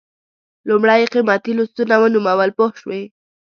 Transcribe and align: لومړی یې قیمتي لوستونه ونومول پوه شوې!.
لومړی 0.67 0.97
یې 1.01 1.11
قیمتي 1.13 1.51
لوستونه 1.57 1.95
ونومول 1.97 2.49
پوه 2.57 2.71
شوې!. 2.81 3.01